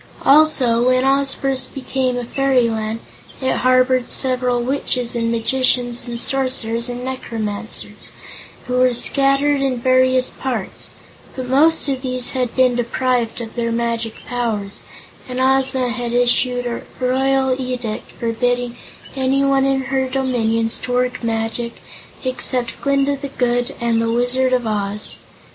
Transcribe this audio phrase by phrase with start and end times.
[0.25, 3.01] Also, when Oz first became a fairyland,
[3.39, 8.11] it harbored several witches and magicians and sorcerers and necromancers,
[8.65, 10.93] who were scattered in various parts,
[11.35, 14.79] but most of these had been deprived of their magic powers,
[15.29, 18.77] and Ozma had issued a royal edict forbidding
[19.15, 21.75] anyone in her dominions to work magic
[22.25, 25.17] except Glinda the Good and the Wizard of Oz.